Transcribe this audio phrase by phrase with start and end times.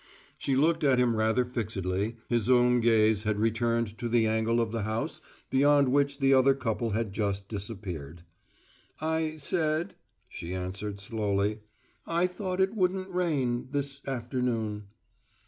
[0.39, 4.71] She looked at him rather fixedly; his own gaze had returned to the angle of
[4.71, 8.23] the house beyond which the other couple had just disappeared.
[8.99, 9.93] "I said,"
[10.27, 11.59] she answered, slowly,
[12.07, 14.85] "I thought it wouldn't rain this, afternoon."